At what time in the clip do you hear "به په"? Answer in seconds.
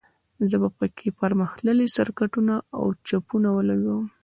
0.61-0.85